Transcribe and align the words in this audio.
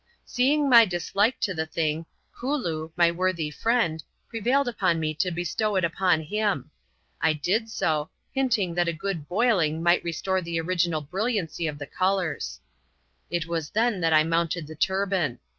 Seeing 0.25 0.67
my 0.67 0.83
dislike 0.85 1.39
to 1.41 1.53
the 1.53 1.67
thing, 1.67 2.07
Kooloo, 2.35 2.91
my 2.97 3.11
worthy 3.11 3.51
friend, 3.51 4.03
prevailed 4.27 4.67
upon 4.67 4.99
me 4.99 5.13
to 5.13 5.29
bestow 5.29 5.75
it 5.75 5.83
upon 5.83 6.21
him. 6.21 6.71
I 7.21 7.33
did 7.33 7.69
so; 7.69 8.09
hinting 8.33 8.73
that 8.73 8.87
a 8.87 8.93
good 8.93 9.27
boiling 9.27 9.83
might 9.83 10.03
restore 10.03 10.41
the 10.41 10.59
original 10.59 11.01
brilliancy 11.01 11.67
of 11.67 11.77
the 11.77 11.85
colours. 11.85 12.59
It 13.29 13.45
was 13.45 13.69
then 13.69 14.01
that 14.01 14.11
I 14.11 14.23
mounted 14.23 14.65
the 14.65 14.75
turban. 14.75 15.37